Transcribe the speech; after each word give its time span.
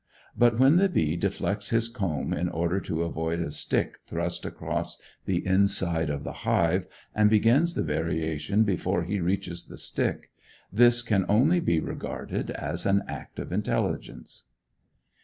But 0.35 0.57
when 0.57 0.77
the 0.77 0.89
bee 0.89 1.15
deflects 1.15 1.69
his 1.69 1.87
comb 1.87 2.33
in 2.33 2.49
order 2.49 2.79
to 2.79 3.03
avoid 3.03 3.39
a 3.39 3.51
stick 3.51 3.99
thrust 4.03 4.45
across 4.47 4.99
the 5.25 5.45
inside 5.45 6.09
of 6.09 6.23
the 6.23 6.33
hive, 6.41 6.87
and 7.13 7.29
begins 7.29 7.75
the 7.75 7.83
variation 7.83 8.63
before 8.63 9.03
he 9.03 9.19
reaches 9.19 9.65
the 9.65 9.77
stick, 9.77 10.31
this 10.73 11.03
can 11.03 11.23
only 11.29 11.59
be 11.59 11.79
regarded 11.79 12.49
as 12.49 12.87
an 12.87 13.03
act 13.07 13.37
of 13.37 13.51
intelligence. 13.51 14.45